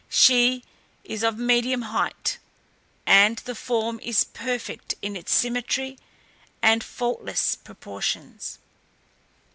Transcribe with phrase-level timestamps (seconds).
[0.09, 0.63] She
[1.03, 2.39] is of medium height,
[3.05, 5.99] and the form is perfect in its symmetry
[6.59, 8.57] and faultless proportions.